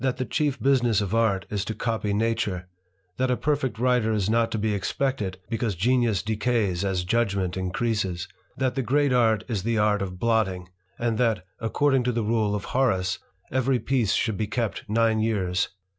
THE 0.01 0.07
IDLER, 0.07 0.13
3H 0.15 0.17
die 0.19 0.25
chief 0.35 0.59
business 0.59 1.01
of 1.01 1.13
art 1.13 1.45
is 1.51 1.63
to 1.63 1.75
copy 1.75 2.11
nature; 2.11 2.65
that 3.17 3.29
a 3.29 3.37
perfect 3.37 3.77
ivnter 3.77 4.15
is 4.15 4.31
not 4.31 4.49
to 4.49 4.57
be 4.57 4.73
expected, 4.73 5.37
because 5.47 5.75
genius 5.75 6.23
decays 6.23 6.83
as 6.83 7.03
judg 7.05 7.35
ment 7.35 7.55
increases; 7.55 8.27
that 8.57 8.73
the 8.73 8.81
great 8.81 9.13
art 9.13 9.43
is 9.47 9.61
the 9.61 9.77
art 9.77 10.01
of 10.01 10.17
blotting; 10.17 10.69
and 10.97 11.19
that, 11.19 11.45
according 11.59 12.01
to 12.05 12.11
the 12.11 12.23
rule 12.23 12.55
of 12.55 12.63
Horace, 12.73 13.19
every 13.51 13.77
piece 13.77 14.13
should 14.13 14.37
be 14.37 14.47
kept 14.47 14.89
nine 14.89 15.19
years. 15.19 15.69